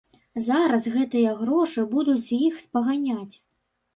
Зараз 0.45 0.85
гэтыя 0.95 1.33
грошы 1.41 1.85
будуць 1.93 2.25
з 2.27 2.39
іх 2.47 2.57
спаганяць. 2.63 3.35